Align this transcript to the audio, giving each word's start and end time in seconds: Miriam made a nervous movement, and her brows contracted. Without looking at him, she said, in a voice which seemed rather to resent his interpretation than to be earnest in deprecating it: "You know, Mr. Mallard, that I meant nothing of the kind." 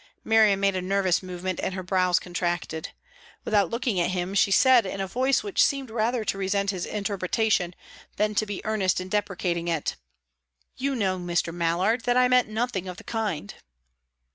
Miriam 0.23 0.59
made 0.59 0.75
a 0.75 0.81
nervous 0.81 1.21
movement, 1.21 1.59
and 1.61 1.75
her 1.75 1.83
brows 1.83 2.17
contracted. 2.19 2.89
Without 3.45 3.69
looking 3.69 3.99
at 3.99 4.09
him, 4.09 4.33
she 4.33 4.49
said, 4.49 4.83
in 4.83 4.99
a 4.99 5.05
voice 5.05 5.43
which 5.43 5.63
seemed 5.63 5.91
rather 5.91 6.25
to 6.25 6.39
resent 6.39 6.71
his 6.71 6.87
interpretation 6.87 7.75
than 8.15 8.33
to 8.33 8.47
be 8.47 8.65
earnest 8.65 8.99
in 8.99 9.09
deprecating 9.09 9.67
it: 9.67 9.97
"You 10.75 10.95
know, 10.95 11.19
Mr. 11.19 11.53
Mallard, 11.53 12.05
that 12.05 12.17
I 12.17 12.27
meant 12.29 12.47
nothing 12.49 12.87
of 12.87 12.97
the 12.97 13.03
kind." 13.03 13.53